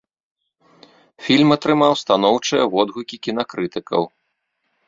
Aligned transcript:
Фільм 1.25 1.49
атрымаў 1.57 1.93
станоўчыя 2.03 2.63
водгукі 2.75 3.15
кінакрытыкаў. 3.29 4.03